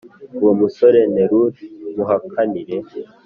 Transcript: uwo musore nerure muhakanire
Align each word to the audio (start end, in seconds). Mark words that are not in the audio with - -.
uwo 0.41 0.51
musore 0.61 0.99
nerure 1.13 1.61
muhakanire 1.95 2.77